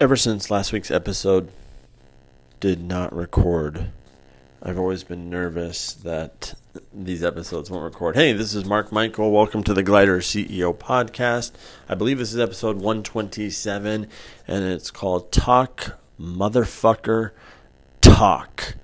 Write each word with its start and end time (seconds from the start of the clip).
ever 0.00 0.16
since 0.16 0.50
last 0.50 0.72
week's 0.72 0.90
episode 0.90 1.50
did 2.58 2.82
not 2.82 3.14
record, 3.14 3.90
I've 4.62 4.78
always 4.78 5.04
been 5.04 5.28
nervous 5.28 5.92
that 5.92 6.54
these 6.90 7.22
episodes 7.22 7.70
won't 7.70 7.84
record. 7.84 8.16
Hey, 8.16 8.32
this 8.32 8.54
is 8.54 8.64
Mark 8.64 8.92
Michael. 8.92 9.30
Welcome 9.30 9.62
to 9.64 9.74
the 9.74 9.82
Glider 9.82 10.20
CEO 10.20 10.74
podcast. 10.74 11.52
I 11.86 11.96
believe 11.96 12.16
this 12.16 12.32
is 12.32 12.40
episode 12.40 12.76
127, 12.76 14.08
and 14.48 14.64
it's 14.64 14.90
called 14.90 15.30
Talk 15.30 15.98
Motherfucker 16.18 17.32
Talk. 18.00 18.76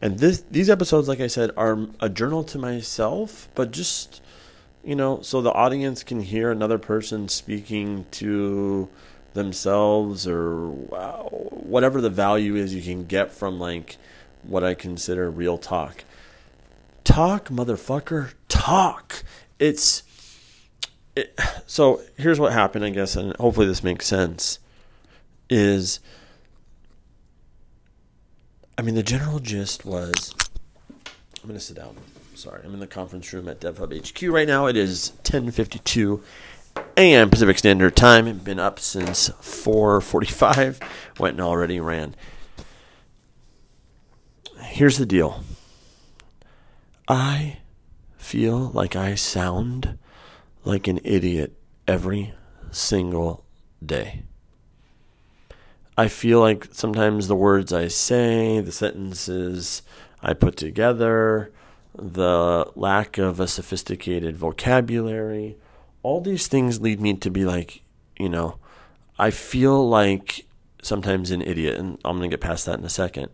And 0.00 0.20
this 0.20 0.44
these 0.52 0.70
episodes, 0.70 1.08
like 1.08 1.20
I 1.20 1.26
said, 1.26 1.50
are 1.56 1.88
a 1.98 2.08
journal 2.08 2.44
to 2.44 2.58
myself, 2.58 3.48
but 3.56 3.72
just 3.72 4.22
you 4.84 4.94
know, 4.94 5.20
so 5.20 5.42
the 5.42 5.52
audience 5.52 6.04
can 6.04 6.20
hear 6.20 6.52
another 6.52 6.78
person 6.78 7.28
speaking 7.28 8.06
to 8.12 8.88
themselves 9.34 10.26
or 10.26 10.70
uh, 10.92 11.22
whatever 11.22 12.00
the 12.00 12.10
value 12.10 12.56
is 12.56 12.74
you 12.74 12.82
can 12.82 13.04
get 13.04 13.32
from 13.32 13.58
like 13.58 13.96
what 14.42 14.64
I 14.64 14.74
consider 14.74 15.30
real 15.30 15.58
talk. 15.58 16.04
Talk, 17.04 17.48
motherfucker, 17.48 18.34
talk. 18.48 19.22
It's 19.58 20.02
it, 21.16 21.38
so 21.66 22.00
here's 22.16 22.38
what 22.38 22.52
happened, 22.52 22.84
I 22.84 22.90
guess, 22.90 23.16
and 23.16 23.36
hopefully 23.36 23.66
this 23.66 23.82
makes 23.82 24.06
sense. 24.06 24.58
Is 25.48 26.00
I 28.78 28.82
mean 28.82 28.94
the 28.94 29.02
general 29.02 29.40
gist 29.40 29.84
was 29.84 30.34
I'm 31.42 31.48
gonna 31.48 31.60
sit 31.60 31.76
down. 31.76 31.96
Sorry, 32.34 32.62
I'm 32.64 32.72
in 32.72 32.80
the 32.80 32.86
conference 32.86 33.32
room 33.32 33.48
at 33.48 33.60
DevHub 33.60 33.92
HQ 33.92 34.32
right 34.32 34.46
now. 34.46 34.66
It 34.66 34.76
is 34.76 35.12
10:52 35.24 36.22
a.m. 36.96 37.30
Pacific 37.30 37.58
Standard 37.58 37.96
Time. 37.96 38.38
Been 38.38 38.58
up 38.58 38.78
since 38.78 39.30
4:45. 39.40 40.80
Went 41.18 41.34
and 41.34 41.40
already 41.40 41.80
ran. 41.80 42.14
Here's 44.60 44.98
the 44.98 45.06
deal. 45.06 45.42
I 47.08 47.58
feel 48.16 48.70
like 48.70 48.94
I 48.94 49.14
sound 49.14 49.98
like 50.64 50.86
an 50.86 51.00
idiot 51.04 51.56
every 51.88 52.34
single 52.70 53.44
day. 53.84 54.22
I 55.96 56.08
feel 56.08 56.40
like 56.40 56.68
sometimes 56.72 57.26
the 57.26 57.34
words 57.34 57.72
I 57.72 57.88
say, 57.88 58.60
the 58.60 58.72
sentences 58.72 59.82
I 60.22 60.34
put 60.34 60.56
together, 60.56 61.52
the 61.94 62.70
lack 62.76 63.18
of 63.18 63.40
a 63.40 63.48
sophisticated 63.48 64.36
vocabulary, 64.36 65.56
all 66.02 66.20
these 66.20 66.48
things 66.48 66.80
lead 66.80 67.00
me 67.00 67.14
to 67.14 67.30
be 67.30 67.44
like, 67.44 67.82
you 68.18 68.28
know, 68.28 68.58
I 69.18 69.30
feel 69.30 69.88
like 69.88 70.46
sometimes 70.82 71.30
an 71.30 71.42
idiot, 71.42 71.78
and 71.78 71.98
I'm 72.04 72.18
going 72.18 72.30
to 72.30 72.34
get 72.34 72.40
past 72.40 72.66
that 72.66 72.78
in 72.78 72.84
a 72.84 72.90
second. 72.90 73.28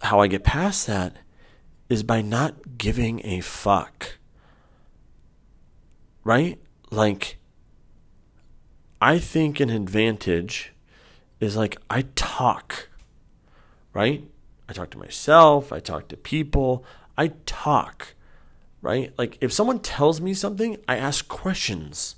How 0.00 0.20
I 0.20 0.26
get 0.26 0.44
past 0.44 0.86
that 0.86 1.16
is 1.88 2.02
by 2.02 2.22
not 2.22 2.78
giving 2.78 3.24
a 3.24 3.40
fuck. 3.40 4.18
Right? 6.24 6.58
Like, 6.90 7.36
I 9.00 9.18
think 9.18 9.60
an 9.60 9.68
advantage 9.68 10.72
is 11.40 11.56
like 11.56 11.76
I 11.90 12.02
talk, 12.14 12.88
right? 13.92 14.24
I 14.68 14.72
talk 14.72 14.90
to 14.90 14.98
myself, 14.98 15.72
I 15.72 15.80
talk 15.80 16.08
to 16.08 16.16
people, 16.16 16.84
I 17.18 17.32
talk 17.46 18.14
right? 18.82 19.14
Like 19.16 19.38
if 19.40 19.52
someone 19.52 19.78
tells 19.78 20.20
me 20.20 20.34
something, 20.34 20.76
I 20.86 20.96
ask 20.96 21.26
questions. 21.28 22.16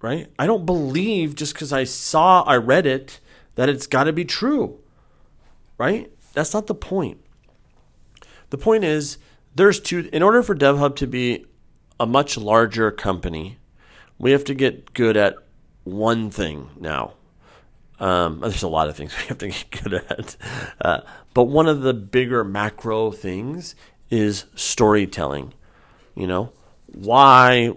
Right? 0.00 0.30
I 0.38 0.46
don't 0.46 0.66
believe 0.66 1.34
just 1.34 1.54
because 1.54 1.72
I 1.72 1.84
saw, 1.84 2.42
I 2.42 2.56
read 2.56 2.86
it, 2.86 3.18
that 3.56 3.68
it's 3.68 3.86
got 3.86 4.04
to 4.04 4.12
be 4.12 4.24
true. 4.24 4.78
Right? 5.78 6.12
That's 6.34 6.54
not 6.54 6.66
the 6.66 6.74
point. 6.74 7.18
The 8.50 8.58
point 8.58 8.84
is, 8.84 9.18
there's 9.54 9.80
two, 9.80 10.08
in 10.12 10.22
order 10.22 10.42
for 10.42 10.54
DevHub 10.54 10.94
to 10.96 11.06
be 11.06 11.46
a 11.98 12.06
much 12.06 12.36
larger 12.36 12.90
company, 12.90 13.58
we 14.18 14.32
have 14.32 14.44
to 14.44 14.54
get 14.54 14.92
good 14.92 15.16
at 15.16 15.36
one 15.84 16.30
thing 16.30 16.68
now. 16.78 17.14
Um, 17.98 18.40
there's 18.42 18.62
a 18.62 18.68
lot 18.68 18.88
of 18.88 18.96
things 18.96 19.16
we 19.18 19.24
have 19.24 19.38
to 19.38 19.48
get 19.48 19.82
good 19.82 19.94
at. 19.94 20.36
Uh, 20.80 21.00
but 21.32 21.44
one 21.44 21.66
of 21.66 21.80
the 21.80 21.94
bigger 21.94 22.44
macro 22.44 23.10
things 23.10 23.74
is 24.10 24.44
storytelling. 24.54 25.52
You 26.14 26.26
know, 26.26 26.52
why, 26.86 27.72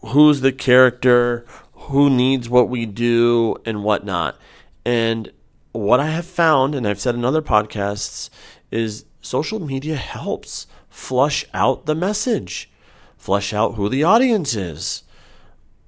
who's 0.00 0.40
the 0.40 0.52
character, 0.52 1.44
who 1.72 2.08
needs 2.08 2.48
what 2.48 2.68
we 2.68 2.86
do, 2.86 3.56
and 3.64 3.82
whatnot. 3.82 4.38
And 4.84 5.32
what 5.72 6.00
I 6.00 6.10
have 6.10 6.26
found, 6.26 6.74
and 6.74 6.86
I've 6.86 7.00
said 7.00 7.14
in 7.14 7.24
other 7.24 7.42
podcasts, 7.42 8.30
is 8.70 9.04
social 9.20 9.60
media 9.60 9.96
helps 9.96 10.66
flush 10.88 11.44
out 11.52 11.86
the 11.86 11.94
message, 11.94 12.70
flush 13.16 13.52
out 13.52 13.74
who 13.74 13.88
the 13.88 14.04
audience 14.04 14.54
is, 14.54 15.02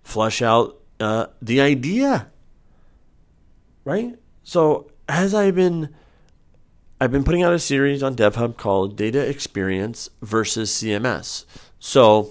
flush 0.03 0.43
out 0.43 0.79
uh, 1.01 1.27
the 1.41 1.61
idea. 1.61 2.29
Right? 3.85 4.17
So, 4.45 4.91
as 5.09 5.35
I've 5.35 5.57
been 5.57 5.95
I've 7.03 7.11
been 7.11 7.25
putting 7.25 7.43
out 7.43 7.53
a 7.53 7.59
series 7.59 8.01
on 8.01 8.15
DevHub 8.15 8.57
called 8.57 8.95
Data 8.95 9.29
Experience 9.29 10.09
versus 10.21 10.71
CMS. 10.71 11.45
So, 11.81 12.31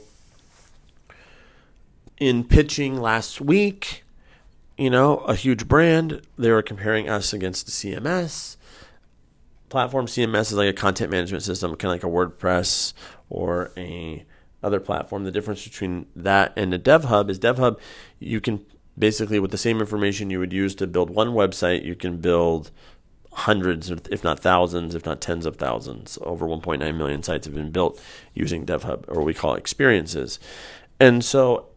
in 2.22 2.46
pitching 2.46 2.96
last 2.96 3.42
week, 3.42 4.06
you 4.78 4.90
know, 4.90 5.18
a 5.18 5.36
huge 5.36 5.68
brand, 5.68 6.22
they 6.38 6.52
were 6.52 6.62
comparing 6.62 7.10
us 7.10 7.34
against 7.34 7.66
the 7.66 7.72
CMS. 7.74 8.56
Platform 9.68 10.06
CMS 10.06 10.44
is 10.44 10.54
like 10.54 10.70
a 10.70 10.74
content 10.74 11.12
management 11.12 11.44
system, 11.44 11.76
kind 11.76 11.94
of 11.94 12.02
like 12.02 12.10
a 12.10 12.16
WordPress 12.16 12.94
or 13.30 13.74
a 13.76 14.24
other 14.64 14.80
platform. 14.80 15.26
The 15.26 15.32
difference 15.32 15.66
between 15.66 16.06
that 16.16 16.54
and 16.56 16.74
a 16.74 16.80
DevHub 16.80 17.30
is 17.30 17.40
DevHub, 17.40 17.78
you 18.20 18.40
can 18.40 18.66
basically 18.98 19.40
with 19.40 19.52
the 19.52 19.58
same 19.58 19.82
information 19.82 20.30
you 20.30 20.40
would 20.40 20.54
use 20.54 20.76
to 20.76 20.88
build 20.88 21.10
one 21.10 21.30
website, 21.30 21.84
you 21.84 21.96
can 21.96 22.20
build 22.20 22.72
hundreds, 23.34 23.90
if 23.90 24.24
not 24.24 24.40
thousands, 24.40 24.94
if 24.94 25.06
not 25.06 25.22
tens 25.22 25.46
of 25.46 25.56
thousands. 25.56 26.18
Over 26.22 26.46
1.9 26.46 26.96
million 26.96 27.24
sites 27.24 27.46
have 27.46 27.56
been 27.56 27.72
built 27.72 28.02
using 28.34 28.66
DevHub, 28.66 29.06
or 29.08 29.22
we 29.22 29.34
call 29.34 29.56
experiences. 29.56 30.40
And 31.00 31.24
so, 31.24 31.68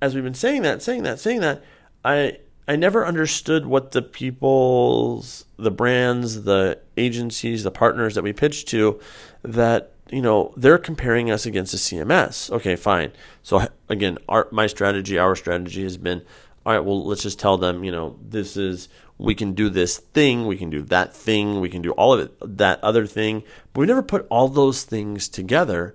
as 0.00 0.14
we've 0.14 0.24
been 0.24 0.34
saying 0.34 0.62
that, 0.62 0.82
saying 0.82 1.02
that, 1.04 1.18
saying 1.18 1.40
that, 1.40 1.62
I 2.04 2.38
I 2.68 2.76
never 2.76 3.06
understood 3.06 3.64
what 3.64 3.92
the 3.92 4.02
people's, 4.02 5.46
the 5.56 5.70
brands, 5.70 6.42
the 6.42 6.78
agencies, 6.98 7.64
the 7.64 7.70
partners 7.70 8.14
that 8.14 8.22
we 8.22 8.34
pitched 8.34 8.68
to, 8.68 9.00
that 9.42 9.92
you 10.10 10.20
know 10.20 10.52
they're 10.56 10.78
comparing 10.78 11.30
us 11.30 11.46
against 11.46 11.72
a 11.72 11.78
CMS. 11.78 12.50
Okay, 12.50 12.76
fine. 12.76 13.12
So 13.42 13.66
again, 13.88 14.18
our 14.28 14.48
my 14.52 14.66
strategy, 14.66 15.18
our 15.18 15.34
strategy 15.34 15.82
has 15.82 15.96
been, 15.96 16.22
all 16.66 16.74
right. 16.74 16.84
Well, 16.84 17.06
let's 17.06 17.22
just 17.22 17.40
tell 17.40 17.56
them, 17.56 17.82
you 17.82 17.90
know, 17.90 18.18
this 18.22 18.58
is 18.58 18.90
we 19.18 19.34
can 19.34 19.52
do 19.52 19.68
this 19.68 19.98
thing, 19.98 20.46
we 20.46 20.56
can 20.56 20.70
do 20.70 20.82
that 20.82 21.14
thing, 21.14 21.60
we 21.60 21.68
can 21.68 21.82
do 21.82 21.90
all 21.92 22.12
of 22.12 22.20
it, 22.20 22.58
that 22.58 22.82
other 22.82 23.04
thing. 23.04 23.42
But 23.72 23.80
we 23.80 23.86
never 23.86 24.02
put 24.02 24.26
all 24.30 24.48
those 24.48 24.84
things 24.84 25.28
together. 25.28 25.94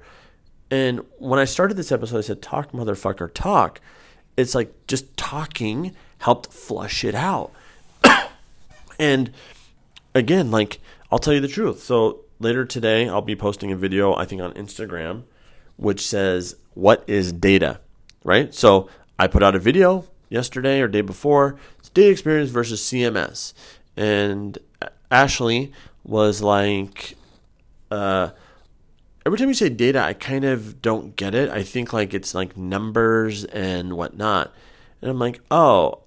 And 0.69 1.01
when 1.19 1.39
I 1.39 1.45
started 1.45 1.77
this 1.77 1.91
episode, 1.91 2.17
I 2.17 2.21
said, 2.21 2.41
talk, 2.41 2.73
motherfucker, 2.73 3.33
talk. 3.33 3.79
It's 4.35 4.53
like 4.53 4.73
just 4.87 5.15
talking 5.15 5.95
helped 6.19 6.51
flush 6.51 7.03
it 7.03 7.15
out. 7.15 7.51
and 8.99 9.31
again, 10.13 10.51
like, 10.51 10.79
I'll 11.11 11.19
tell 11.19 11.33
you 11.33 11.41
the 11.41 11.47
truth. 11.47 11.81
So 11.83 12.21
later 12.39 12.65
today, 12.65 13.07
I'll 13.07 13.21
be 13.21 13.35
posting 13.35 13.71
a 13.71 13.75
video, 13.75 14.15
I 14.15 14.25
think, 14.25 14.41
on 14.41 14.53
Instagram, 14.53 15.23
which 15.77 16.05
says, 16.05 16.55
What 16.73 17.03
is 17.07 17.31
data? 17.31 17.79
Right? 18.23 18.53
So 18.53 18.89
I 19.19 19.27
put 19.27 19.43
out 19.43 19.55
a 19.55 19.59
video 19.59 20.05
yesterday 20.29 20.81
or 20.81 20.87
day 20.87 21.01
before. 21.01 21.57
Data 21.93 22.09
experience 22.09 22.49
versus 22.49 22.81
CMS. 22.81 23.53
And 23.95 24.57
Ashley 25.11 25.71
was 26.03 26.41
like, 26.41 27.15
uh, 27.91 28.29
every 29.25 29.37
time 29.37 29.47
you 29.47 29.53
say 29.53 29.69
data, 29.69 29.99
I 30.01 30.13
kind 30.13 30.45
of 30.45 30.81
don't 30.81 31.15
get 31.15 31.35
it. 31.35 31.49
I 31.49 31.63
think 31.63 31.93
like 31.93 32.13
it's 32.13 32.33
like 32.33 32.57
numbers 32.57 33.45
and 33.45 33.93
whatnot. 33.93 34.53
And 35.01 35.11
I'm 35.11 35.19
like, 35.19 35.41
oh, 35.51 36.03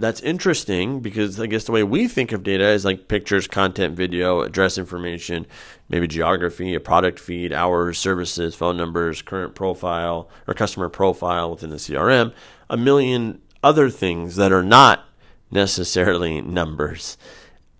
that's 0.00 0.22
interesting 0.22 1.00
because 1.00 1.38
I 1.38 1.46
guess 1.46 1.64
the 1.64 1.72
way 1.72 1.82
we 1.82 2.08
think 2.08 2.32
of 2.32 2.42
data 2.42 2.68
is 2.70 2.86
like 2.86 3.06
pictures, 3.06 3.46
content, 3.46 3.96
video, 3.96 4.40
address 4.40 4.78
information, 4.78 5.46
maybe 5.90 6.08
geography, 6.08 6.74
a 6.74 6.80
product 6.80 7.18
feed, 7.18 7.52
hours, 7.52 7.98
services, 7.98 8.54
phone 8.54 8.78
numbers, 8.78 9.20
current 9.20 9.54
profile 9.54 10.30
or 10.46 10.54
customer 10.54 10.88
profile 10.88 11.50
within 11.50 11.68
the 11.68 11.76
CRM, 11.76 12.32
a 12.70 12.78
million 12.78 13.42
other 13.62 13.90
things 13.90 14.36
that 14.36 14.52
are 14.52 14.62
not 14.62 15.06
necessarily 15.50 16.40
numbers. 16.40 17.18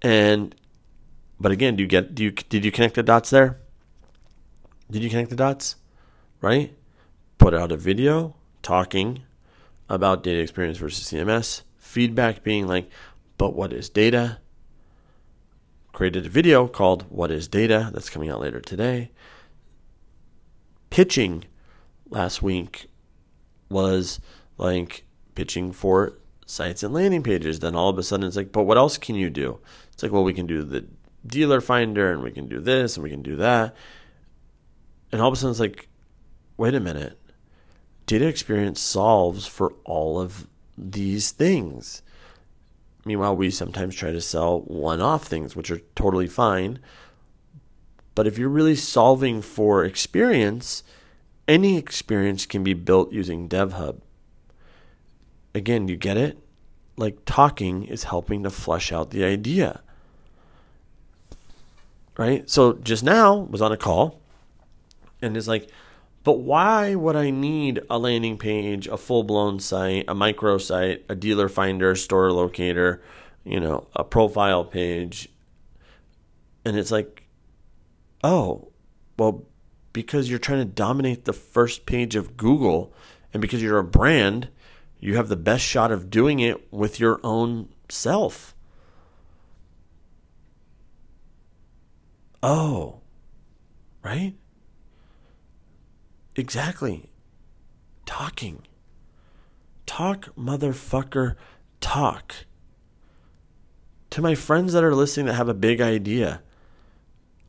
And 0.03 0.55
but 1.39 1.53
again, 1.53 1.77
do 1.77 1.83
you 1.83 1.89
get 1.89 2.15
do 2.15 2.25
you 2.25 2.31
did 2.31 2.65
you 2.65 2.73
connect 2.73 2.95
the 2.95 3.03
dots 3.03 3.31
there? 3.31 3.61
Did 4.91 5.03
you 5.03 5.11
connect 5.11 5.31
the 5.31 5.37
dots? 5.37 5.77
Right? 6.41 6.77
Put 7.39 7.55
out 7.55 7.73
a 7.73 7.77
video 7.77 8.37
talking 8.63 9.23
about 9.89 10.23
data 10.23 10.41
experience 10.41 10.79
versus 10.79 11.11
CMS. 11.11 11.63
Feedback 11.79 12.43
being 12.43 12.67
like, 12.67 12.89
but 13.37 13.55
what 13.55 13.73
is 13.73 13.89
data? 13.89 14.39
Created 15.93 16.27
a 16.27 16.29
video 16.29 16.69
called 16.69 17.05
What 17.11 17.31
is 17.31 17.49
Data? 17.49 17.91
That's 17.93 18.09
coming 18.09 18.31
out 18.31 18.41
later 18.41 18.61
today. 18.61 19.11
Pitching 20.89 21.45
last 22.09 22.43
week 22.43 22.87
was 23.69 24.21
like 24.57 25.05
pitching 25.35 25.73
for 25.73 26.15
sites 26.51 26.83
and 26.83 26.93
landing 26.93 27.23
pages. 27.23 27.61
Then 27.61 27.75
all 27.75 27.89
of 27.89 27.99
a 27.99 28.03
sudden 28.03 28.27
it's 28.27 28.37
like, 28.37 28.53
but 28.53 28.65
what 28.65 28.77
else 28.77 28.99
can 28.99 29.15
you 29.15 29.31
do? 29.31 29.61
It's 29.93 30.03
like, 30.03 30.13
well, 30.13 30.25
we 30.25 30.35
can 30.35 30.47
do 30.47 30.63
the 30.63 30.87
dealer 31.27 31.61
finder 31.61 32.13
and 32.13 32.23
we 32.23 32.31
can 32.31 32.49
do 32.49 32.61
this 32.61 32.97
and 32.97 33.05
we 33.05 33.11
can 33.11 33.23
do 33.23 33.37
that. 33.37 33.75
And 35.13 35.21
all 35.21 35.29
of 35.29 35.35
a 35.35 35.37
sudden 35.37 35.51
it's 35.51 35.61
like, 35.61 35.89
wait 36.57 36.75
a 36.75 36.81
minute. 36.81 37.19
Data 38.07 38.27
experience 38.27 38.81
solves 38.81 39.47
for 39.47 39.73
all 39.85 40.21
of 40.21 40.47
these 40.77 41.31
things. 41.31 42.03
Meanwhile, 43.05 43.37
we 43.37 43.51
sometimes 43.51 43.95
try 43.95 44.11
to 44.11 44.21
sell 44.21 44.61
one 44.61 45.01
off 45.01 45.27
things, 45.27 45.57
which 45.57 45.71
are 45.71 45.81
totally 45.95 46.27
fine. 46.27 46.79
But 48.15 48.27
if 48.27 48.37
you're 48.37 48.49
really 48.49 48.77
solving 48.77 49.41
for 49.41 49.85
experience, 49.85 50.83
any 51.49 51.79
experience 51.79 52.45
can 52.45 52.63
be 52.63 52.75
built 52.75 53.13
using 53.13 53.49
DevHub. 53.49 54.01
Again, 55.55 55.89
you 55.89 55.97
get 55.97 56.17
it? 56.17 56.39
Like 56.97 57.25
talking 57.25 57.85
is 57.85 58.05
helping 58.05 58.43
to 58.43 58.51
flesh 58.51 58.93
out 58.93 59.11
the 59.11 59.25
idea. 59.25 59.81
Right? 62.17 62.49
So 62.51 62.75
just 62.75 63.03
now 63.03 63.35
was 63.37 63.63
on 63.63 63.73
a 63.73 63.77
call 63.77 64.21
and 65.23 65.37
it's 65.37 65.49
like, 65.49 65.69
but 66.23 66.41
why 66.41 66.95
would 66.95 67.17
I 67.17 67.31
need 67.31 67.81
a 67.89 67.99
landing 67.99 68.37
page, 68.37 68.87
a 68.87 68.97
full 68.97 69.23
blown 69.23 69.59
site, 69.59 70.05
a 70.07 70.15
micro 70.15 70.59
site, 70.59 71.05
a 71.09 71.15
dealer 71.15 71.49
finder, 71.49 71.95
store 71.95 72.31
locator, 72.31 73.03
you 73.45 73.59
know, 73.59 73.87
a 73.97 74.05
profile 74.05 74.65
page? 74.65 75.29
And 76.65 76.77
it's 76.77 76.91
like, 76.91 77.25
oh, 78.23 78.69
well, 79.19 79.45
because 79.93 80.29
you're 80.29 80.39
trying 80.39 80.61
to 80.61 80.67
dominate 80.67 81.25
the 81.25 81.33
first 81.33 81.87
page 81.87 82.17
of 82.17 82.37
Google 82.37 82.93
and 83.33 83.41
because 83.41 83.63
you're 83.63 83.79
a 83.79 83.85
brand, 83.85 84.49
you 85.01 85.17
have 85.17 85.29
the 85.29 85.37
best 85.37 85.65
shot 85.65 85.91
of 85.91 86.11
doing 86.11 86.41
it 86.41 86.73
with 86.73 87.01
your 87.01 87.21
own 87.25 87.71
self. 87.89 88.55
Oh, 92.43 93.01
right? 94.03 94.35
Exactly. 96.37 97.11
Talking. 98.07 98.67
Talk, 99.87 100.35
motherfucker, 100.37 101.37
talk. 101.81 102.35
To 104.11 104.23
my 104.23 104.35
friends 104.35 104.73
that 104.73 104.85
are 104.85 104.95
listening 104.95 105.27
that 105.27 105.35
have 105.35 105.49
a 105.49 105.55
big 105.55 105.81
idea, 105.81 106.43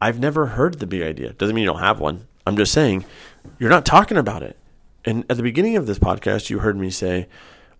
I've 0.02 0.20
never 0.20 0.48
heard 0.48 0.80
the 0.80 0.88
big 0.88 1.02
idea. 1.02 1.34
Doesn't 1.34 1.56
mean 1.56 1.64
you 1.64 1.70
don't 1.70 1.80
have 1.80 2.00
one. 2.00 2.28
I'm 2.46 2.58
just 2.58 2.74
saying 2.74 3.06
you're 3.60 3.70
not 3.70 3.86
talking 3.86 4.18
about 4.18 4.44
it. 4.44 4.58
And 5.04 5.26
at 5.30 5.38
the 5.38 5.44
beginning 5.44 5.78
of 5.78 5.88
this 5.88 6.00
podcast, 6.00 6.50
you 6.50 6.60
heard 6.60 6.78
me 6.78 6.90
say, 6.90 7.28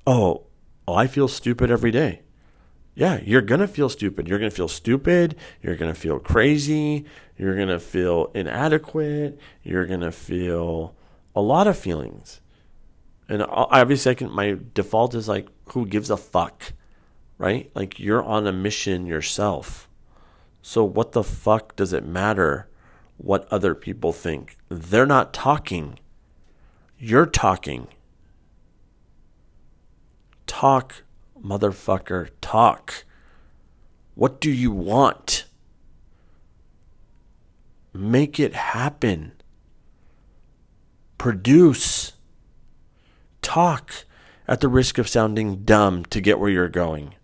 Oh, 0.08 0.44
well, 0.88 0.98
I 0.98 1.08
feel 1.08 1.28
stupid 1.28 1.70
every 1.70 1.92
day. 1.92 2.22
Yeah, 2.96 3.20
you're 3.24 3.42
going 3.42 3.62
to 3.62 3.68
feel 3.68 3.88
stupid. 3.88 4.28
You're 4.28 4.40
going 4.40 4.50
to 4.50 4.56
feel 4.56 4.68
stupid. 4.68 5.36
You're 5.62 5.76
going 5.76 5.94
to 5.94 6.00
feel 6.00 6.20
crazy. 6.20 7.06
You're 7.38 7.56
going 7.56 7.70
to 7.70 7.80
feel 7.80 8.32
inadequate. 8.34 9.40
You're 9.64 9.86
going 9.86 10.02
to 10.02 10.12
feel 10.12 10.96
a 11.36 11.42
lot 11.42 11.68
of 11.68 11.78
feelings. 11.78 12.42
And 13.30 13.46
obviously, 13.48 14.12
I 14.12 14.16
can, 14.16 14.32
my 14.32 14.58
default 14.74 15.16
is 15.16 15.30
like, 15.30 15.48
who 15.68 15.86
gives 15.86 16.10
a 16.10 16.18
fuck? 16.18 16.74
Right? 17.38 17.72
Like, 17.74 18.00
you're 18.00 18.24
on 18.24 18.46
a 18.46 18.52
mission 18.52 19.06
yourself. 19.06 19.88
So, 20.62 20.84
what 20.84 21.14
the 21.14 21.24
fuck 21.24 21.76
does 21.78 21.94
it 21.94 22.06
matter 22.06 22.68
what 23.22 23.48
other 23.52 23.76
people 23.76 24.12
think. 24.12 24.58
They're 24.70 25.06
not 25.06 25.34
talking. 25.34 26.00
You're 27.04 27.26
talking. 27.26 27.88
Talk, 30.46 31.02
motherfucker, 31.44 32.30
talk. 32.42 33.06
What 34.14 34.40
do 34.40 34.52
you 34.52 34.70
want? 34.70 35.46
Make 37.92 38.40
it 38.40 38.54
happen. 38.54 39.32
Produce. 41.18 42.14
Talk 43.42 44.06
at 44.48 44.60
the 44.60 44.68
risk 44.68 45.00
of 45.00 45.10
sounding 45.10 45.64
dumb 45.64 46.06
to 46.06 46.22
get 46.22 46.38
where 46.38 46.52
you're 46.52 46.70
going. 46.70 47.16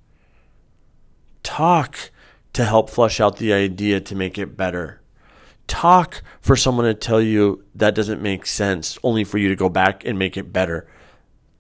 Talk 1.44 2.09
to 2.53 2.65
help 2.65 2.89
flush 2.89 3.19
out 3.19 3.38
the 3.38 3.53
idea 3.53 4.01
to 4.01 4.15
make 4.15 4.39
it 4.39 4.57
better 4.57 5.01
talk 5.67 6.21
for 6.41 6.55
someone 6.55 6.85
to 6.85 6.93
tell 6.93 7.21
you 7.21 7.63
that 7.75 7.95
doesn't 7.95 8.21
make 8.21 8.45
sense, 8.45 8.97
only 9.03 9.23
for 9.23 9.37
you 9.37 9.49
to 9.49 9.55
go 9.55 9.69
back 9.69 10.05
and 10.05 10.17
make 10.17 10.37
it 10.37 10.51
better. 10.51 10.87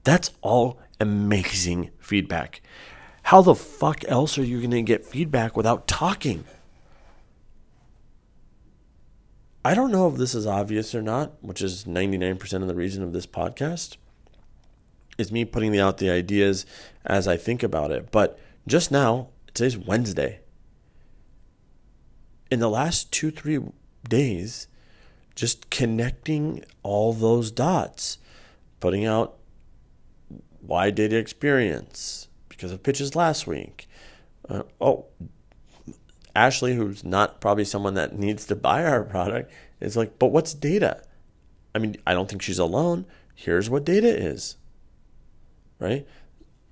That's 0.03 0.31
all 0.41 0.79
amazing 0.99 1.91
feedback. 1.99 2.61
How 3.23 3.41
the 3.41 3.55
fuck 3.55 4.03
else 4.07 4.37
are 4.37 4.43
you 4.43 4.59
going 4.59 4.71
to 4.71 4.81
get 4.81 5.05
feedback 5.05 5.57
without 5.57 5.87
talking? 5.87 6.45
I 9.65 9.73
don't 9.73 9.91
know 9.91 10.07
if 10.07 10.15
this 10.15 10.33
is 10.33 10.47
obvious 10.47 10.95
or 10.95 11.01
not, 11.01 11.43
which 11.43 11.61
is 11.61 11.83
99% 11.83 12.61
of 12.61 12.67
the 12.69 12.75
reason 12.75 13.03
of 13.03 13.11
this 13.11 13.27
podcast. 13.27 13.97
Is 15.17 15.31
me 15.31 15.43
putting 15.43 15.77
out 15.77 15.97
the 15.97 16.09
ideas 16.09 16.65
as 17.05 17.27
I 17.27 17.35
think 17.35 17.63
about 17.63 17.91
it. 17.91 18.11
But 18.11 18.39
just 18.65 18.91
now, 18.91 19.29
today's 19.53 19.77
Wednesday. 19.77 20.39
In 22.49 22.59
the 22.59 22.69
last 22.69 23.11
two, 23.11 23.29
three 23.29 23.59
days 24.07 24.67
just 25.35 25.69
connecting 25.69 26.63
all 26.81 27.13
those 27.13 27.51
dots, 27.51 28.17
putting 28.79 29.05
out 29.05 29.37
why 30.61 30.89
data 30.89 31.15
experience 31.17 32.27
because 32.49 32.71
of 32.71 32.81
pitches 32.81 33.15
last 33.15 33.45
week. 33.45 33.87
Uh, 34.49 34.63
oh, 34.81 35.05
Ashley, 36.35 36.75
who's 36.75 37.03
not 37.03 37.39
probably 37.39 37.65
someone 37.65 37.93
that 37.93 38.17
needs 38.17 38.45
to 38.47 38.55
buy 38.55 38.83
our 38.83 39.03
product, 39.03 39.51
is 39.79 39.95
like, 39.95 40.17
but 40.17 40.27
what's 40.27 40.53
data? 40.53 41.03
I 41.75 41.79
mean, 41.79 41.97
I 42.07 42.13
don't 42.13 42.27
think 42.27 42.41
she's 42.41 42.59
alone. 42.59 43.05
Here's 43.35 43.69
what 43.69 43.85
data 43.85 44.07
is, 44.07 44.57
right? 45.79 46.07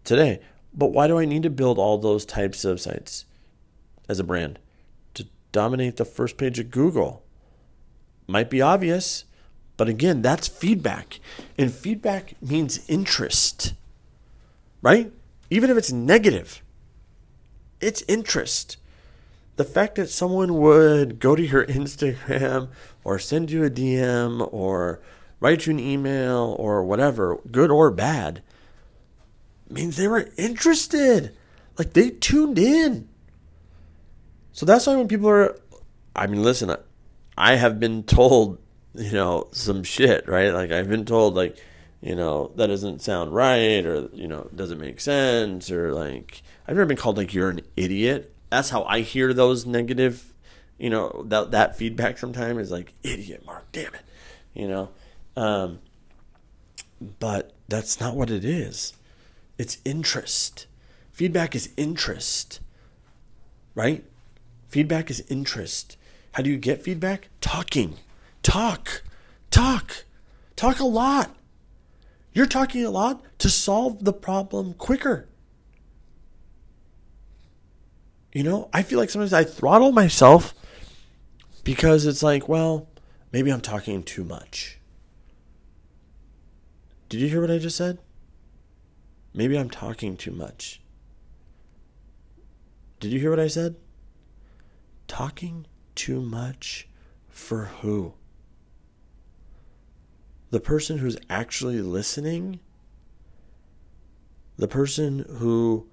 Today. 0.03 0.39
But 0.73 0.87
why 0.87 1.07
do 1.07 1.19
I 1.19 1.25
need 1.25 1.43
to 1.43 1.49
build 1.49 1.77
all 1.77 1.97
those 1.97 2.25
types 2.25 2.65
of 2.65 2.81
sites 2.81 3.25
as 4.09 4.19
a 4.19 4.23
brand? 4.23 4.59
Dominate 5.55 5.95
the 5.95 6.03
first 6.03 6.35
page 6.35 6.59
of 6.59 6.69
Google 6.69 7.23
might 8.27 8.49
be 8.49 8.61
obvious, 8.61 9.23
but 9.77 9.87
again, 9.87 10.21
that's 10.21 10.49
feedback. 10.49 11.21
And 11.57 11.73
feedback 11.73 12.33
means 12.41 12.85
interest, 12.89 13.73
right? 14.81 15.13
Even 15.49 15.69
if 15.69 15.77
it's 15.77 15.93
negative, 15.93 16.61
it's 17.79 18.03
interest. 18.09 18.75
The 19.55 19.63
fact 19.63 19.95
that 19.95 20.09
someone 20.09 20.55
would 20.55 21.21
go 21.21 21.37
to 21.37 21.41
your 21.41 21.65
Instagram 21.67 22.67
or 23.05 23.17
send 23.17 23.49
you 23.49 23.63
a 23.63 23.69
DM 23.69 24.49
or 24.51 24.99
write 25.39 25.67
you 25.67 25.71
an 25.71 25.79
email 25.79 26.57
or 26.59 26.83
whatever, 26.83 27.39
good 27.49 27.71
or 27.71 27.91
bad, 27.91 28.43
means 29.69 29.95
they 29.95 30.09
were 30.09 30.27
interested. 30.35 31.33
Like 31.77 31.93
they 31.93 32.09
tuned 32.09 32.59
in. 32.59 33.07
So 34.55 34.65
that's 34.65 34.87
why 34.87 34.95
when 34.95 35.09
people 35.09 35.27
are, 35.27 35.59
I 36.15 36.27
mean, 36.27 36.41
listen, 36.41 36.73
I 37.37 37.55
have 37.55 37.77
been 37.77 38.03
told, 38.03 38.57
you 38.93 39.11
know, 39.11 39.49
some 39.51 39.83
shit, 39.83 40.29
right? 40.29 40.53
Like 40.53 40.71
I've 40.71 40.87
been 40.87 41.03
told 41.03 41.35
like, 41.35 41.57
you 42.01 42.15
know, 42.15 42.53
that 42.55 42.67
doesn't 42.67 43.01
sound 43.01 43.33
right 43.33 43.85
or, 43.85 44.07
you 44.13 44.29
know, 44.29 44.49
doesn't 44.55 44.79
make 44.79 45.01
sense 45.01 45.69
or 45.69 45.93
like 45.93 46.41
I've 46.65 46.77
never 46.77 46.85
been 46.85 46.95
called 46.95 47.17
like 47.17 47.33
you're 47.33 47.49
an 47.49 47.61
idiot. 47.75 48.33
That's 48.49 48.69
how 48.69 48.83
I 48.83 49.01
hear 49.01 49.33
those 49.33 49.65
negative, 49.65 50.33
you 50.77 50.89
know, 50.89 51.25
that 51.27 51.51
that 51.51 51.77
feedback 51.77 52.17
sometimes 52.17 52.59
is 52.59 52.71
like 52.71 52.93
idiot, 53.03 53.45
Mark, 53.45 53.69
damn 53.73 53.93
it. 53.93 54.03
You 54.53 54.69
know. 54.69 54.89
Um 55.35 55.79
but 57.19 57.51
that's 57.67 57.99
not 57.99 58.15
what 58.15 58.31
it 58.31 58.45
is. 58.45 58.93
It's 59.57 59.79
interest. 59.83 60.65
Feedback 61.11 61.55
is 61.55 61.71
interest. 61.75 62.61
Right? 63.73 64.05
Feedback 64.75 65.09
is 65.09 65.23
interest. 65.29 65.95
How 66.33 66.43
do 66.43 66.49
you 66.49 66.57
get 66.57 66.83
feedback? 66.83 67.29
Talking. 67.39 67.95
Talk. 68.43 69.03
Talk. 69.49 70.03
Talk 70.57 70.81
a 70.81 70.85
lot. 70.85 71.33
You're 72.33 72.45
talking 72.45 72.83
a 72.83 72.89
lot 72.89 73.23
to 73.39 73.49
solve 73.49 74.03
the 74.03 74.11
problem 74.11 74.73
quicker. 74.73 75.29
You 78.33 78.43
know, 78.43 78.69
I 78.73 78.83
feel 78.83 78.99
like 78.99 79.09
sometimes 79.09 79.31
I 79.31 79.45
throttle 79.45 79.93
myself 79.93 80.53
because 81.63 82.05
it's 82.05 82.21
like, 82.21 82.49
well, 82.49 82.89
maybe 83.31 83.53
I'm 83.53 83.61
talking 83.61 84.03
too 84.03 84.25
much. 84.25 84.77
Did 87.07 87.21
you 87.21 87.29
hear 87.29 87.39
what 87.39 87.49
I 87.49 87.59
just 87.59 87.77
said? 87.77 87.99
Maybe 89.33 89.57
I'm 89.57 89.69
talking 89.69 90.17
too 90.17 90.31
much. 90.31 90.81
Did 92.99 93.13
you 93.13 93.21
hear 93.21 93.29
what 93.29 93.39
I 93.39 93.47
said? 93.47 93.77
Talking 95.07 95.67
too 95.93 96.21
much 96.21 96.87
for 97.29 97.65
who? 97.81 98.13
The 100.51 100.59
person 100.59 100.99
who's 100.99 101.17
actually 101.29 101.81
listening? 101.81 102.59
The 104.57 104.67
person 104.67 105.25
who 105.37 105.87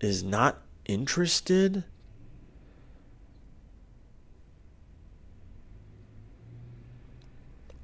is 0.00 0.22
not 0.22 0.62
interested? 0.86 1.84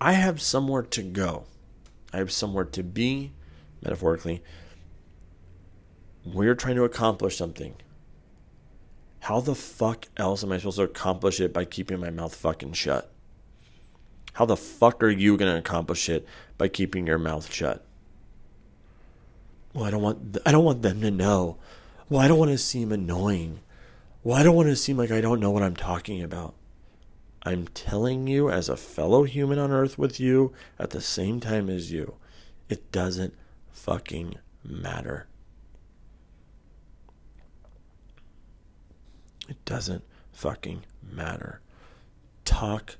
I 0.01 0.13
have 0.13 0.41
somewhere 0.41 0.83
to 0.83 1.03
go. 1.03 1.45
I 2.13 2.19
have 2.19 2.33
somewhere 2.33 2.65
to 2.65 2.83
be, 2.83 3.33
metaphorically. 3.83 4.43
We're 6.25 6.55
trying 6.55 6.77
to 6.77 6.85
accomplish 6.85 7.37
something. 7.37 7.77
How 9.27 9.41
the 9.41 9.57
fuck 9.57 10.07
else 10.17 10.45
am 10.45 10.53
I 10.53 10.59
supposed 10.59 10.77
to 10.77 10.85
accomplish 10.85 11.41
it 11.41 11.53
by 11.53 11.65
keeping 11.65 11.99
my 11.99 12.11
mouth 12.11 12.33
fucking 12.33 12.75
shut? 12.75 13.11
How 14.35 14.45
the 14.45 14.57
fuck 14.57 15.03
are 15.03 15.11
you 15.11 15.37
going 15.37 15.51
to 15.51 15.59
accomplish 15.59 16.09
it 16.09 16.25
by 16.57 16.69
keeping 16.69 17.09
your 17.09 17.19
mouth 17.19 17.53
shut? 17.53 17.85
Well, 19.75 19.83
I 19.83 19.91
don't 19.91 20.03
want 20.03 20.35
th- 20.35 20.43
I 20.47 20.53
don't 20.53 20.65
want 20.65 20.83
them 20.83 21.01
to 21.01 21.11
know. 21.11 21.57
Well, 22.09 22.21
I 22.21 22.29
don't 22.29 22.39
want 22.39 22.53
to 22.53 22.59
seem 22.59 22.93
annoying. 22.93 23.59
Well, 24.23 24.37
I 24.37 24.45
don't 24.45 24.55
want 24.55 24.69
to 24.69 24.77
seem 24.77 24.97
like 24.97 25.11
I 25.11 25.21
don't 25.21 25.41
know 25.41 25.51
what 25.51 25.65
I'm 25.65 25.75
talking 25.75 26.23
about. 26.23 26.55
I'm 27.43 27.67
telling 27.67 28.29
you, 28.29 28.49
as 28.49 28.69
a 28.69 28.77
fellow 28.77 29.25
human 29.25 29.59
on 29.59 29.73
earth 29.73 29.99
with 29.99 30.21
you, 30.21 30.53
at 30.79 30.91
the 30.91 31.01
same 31.01 31.41
time 31.41 31.69
as 31.69 31.91
you, 31.91 32.15
it 32.69 32.93
doesn't 32.93 33.35
fucking 33.73 34.37
matter. 34.63 35.27
It 39.49 39.65
doesn't 39.65 40.05
fucking 40.33 40.85
matter. 41.13 41.61
Talk, 42.45 42.97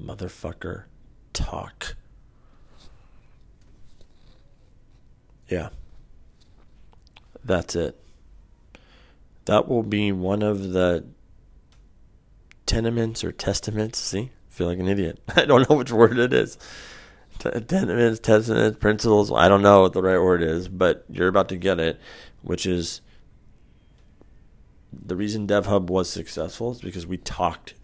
motherfucker, 0.00 0.84
talk. 1.32 1.96
Yeah. 5.48 5.70
That's 7.44 7.74
it. 7.76 7.98
That 9.46 9.68
will 9.68 9.82
be 9.82 10.12
one 10.12 10.42
of 10.42 10.70
the 10.72 11.04
tenements 12.66 13.24
or 13.24 13.32
testaments. 13.32 13.98
See, 13.98 14.20
I 14.20 14.30
feel 14.48 14.68
like 14.68 14.78
an 14.78 14.88
idiot. 14.88 15.20
I 15.36 15.44
don't 15.44 15.68
know 15.68 15.76
which 15.76 15.92
word 15.92 16.18
it 16.18 16.32
is. 16.32 16.58
Tenements, 17.38 18.20
testaments, 18.20 18.78
principles. 18.78 19.32
I 19.32 19.48
don't 19.48 19.62
know 19.62 19.82
what 19.82 19.94
the 19.94 20.02
right 20.02 20.20
word 20.20 20.42
is, 20.42 20.68
but 20.68 21.04
you're 21.10 21.28
about 21.28 21.48
to 21.48 21.56
get 21.56 21.80
it, 21.80 22.00
which 22.42 22.66
is 22.66 23.00
the 24.92 25.16
reason 25.16 25.46
DevHub 25.46 25.86
was 25.86 26.10
successful 26.10 26.72
is 26.72 26.80
because 26.80 27.06
we 27.06 27.16
talked 27.16 27.74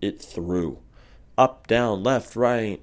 it 0.00 0.20
through 0.20 0.78
up, 1.36 1.66
down, 1.66 2.02
left, 2.02 2.36
right, 2.36 2.80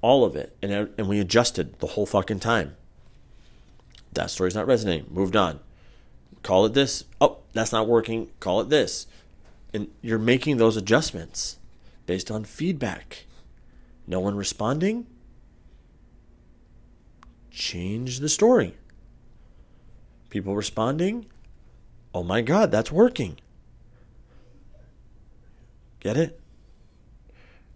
all 0.00 0.24
of 0.24 0.36
it. 0.36 0.56
And, 0.62 0.90
and 0.98 1.08
we 1.08 1.20
adjusted 1.20 1.78
the 1.80 1.88
whole 1.88 2.06
fucking 2.06 2.40
time. 2.40 2.76
That 4.12 4.30
story's 4.30 4.54
not 4.54 4.66
resonating. 4.66 5.06
Moved 5.10 5.36
on. 5.36 5.60
Call 6.42 6.64
it 6.66 6.74
this. 6.74 7.04
Oh, 7.20 7.38
that's 7.52 7.72
not 7.72 7.86
working. 7.86 8.30
Call 8.40 8.60
it 8.60 8.70
this. 8.70 9.06
And 9.72 9.88
you're 10.00 10.18
making 10.18 10.56
those 10.56 10.76
adjustments 10.76 11.58
based 12.06 12.30
on 12.30 12.44
feedback. 12.44 13.26
No 14.06 14.18
one 14.18 14.36
responding? 14.36 15.06
Change 17.50 18.18
the 18.18 18.28
story. 18.28 18.76
People 20.28 20.56
responding? 20.56 21.26
Oh 22.14 22.22
my 22.22 22.42
God, 22.42 22.70
that's 22.70 22.92
working. 22.92 23.38
Get 26.00 26.16
it? 26.16 26.40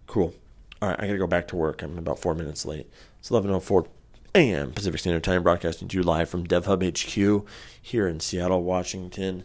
Cool. 0.06 0.34
All 0.80 0.88
right, 0.88 1.00
I 1.00 1.06
got 1.06 1.12
to 1.12 1.18
go 1.18 1.26
back 1.26 1.48
to 1.48 1.56
work. 1.56 1.82
I'm 1.82 1.98
about 1.98 2.18
four 2.18 2.34
minutes 2.34 2.64
late. 2.64 2.90
It's 3.20 3.30
11.04 3.30 3.86
a.m. 4.34 4.72
Pacific 4.72 5.00
Standard 5.00 5.24
Time, 5.24 5.42
broadcasting 5.42 5.88
to 5.88 5.96
you 5.96 6.02
live 6.02 6.28
from 6.28 6.46
DevHub 6.46 6.82
HQ 6.82 7.46
here 7.80 8.08
in 8.08 8.20
Seattle, 8.20 8.62
Washington. 8.62 9.44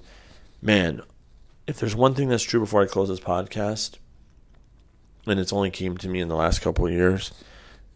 Man, 0.62 1.02
if 1.68 1.80
there's 1.80 1.96
one 1.96 2.16
thing 2.16 2.30
that's 2.30 2.44
true 2.44 2.60
before 2.60 2.82
I 2.82 2.88
close 2.88 3.10
this 3.10 3.20
podcast, 3.20 3.98
and 5.28 5.40
it's 5.40 5.54
only 5.54 5.70
came 5.70 5.98
to 5.98 6.10
me 6.10 6.22
in 6.22 6.28
the 6.28 6.36
last 6.36 6.62
couple 6.62 6.88
of 6.88 6.92
years, 6.92 7.32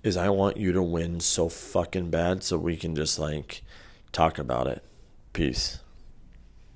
is 0.04 0.18
I 0.18 0.30
want 0.30 0.58
you 0.58 0.72
to 0.74 0.84
win 0.84 1.20
so 1.20 1.50
fucking 1.50 2.10
bad 2.10 2.44
so 2.44 2.58
we 2.58 2.78
can 2.78 2.96
just 2.96 3.18
like 3.18 3.64
talk 4.12 4.38
about 4.38 4.68
it. 4.68 4.84
Peace. 5.32 5.80